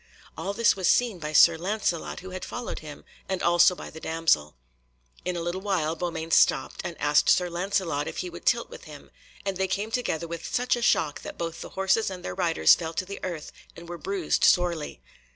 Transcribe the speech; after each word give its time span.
All 0.35 0.53
this 0.53 0.75
was 0.75 0.87
seen 0.87 1.19
by 1.19 1.31
Sir 1.31 1.59
Lancelot, 1.59 2.21
who 2.21 2.31
had 2.31 2.43
followed 2.43 2.79
him, 2.79 3.05
and 3.29 3.43
also 3.43 3.75
by 3.75 3.91
the 3.91 3.99
damsel. 3.99 4.55
In 5.25 5.35
a 5.37 5.41
little 5.41 5.61
while 5.61 5.95
Beaumains 5.95 6.33
stopped, 6.33 6.81
and 6.83 6.99
asked 6.99 7.29
Sir 7.29 7.51
Lancelot 7.51 8.07
if 8.07 8.17
he 8.17 8.29
would 8.31 8.47
tilt 8.47 8.67
with 8.67 8.85
him, 8.85 9.11
and 9.45 9.57
they 9.57 9.67
came 9.67 9.91
together 9.91 10.27
with 10.27 10.43
such 10.43 10.75
a 10.75 10.81
shock 10.81 11.21
that 11.21 11.37
both 11.37 11.61
the 11.61 11.69
horses 11.77 12.09
and 12.09 12.25
their 12.25 12.33
riders 12.33 12.73
fell 12.73 12.95
to 12.95 13.05
the 13.05 13.19
earth 13.21 13.51
and 13.75 13.87
were 13.87 13.99
bruised 13.99 14.43
sorely. 14.43 15.03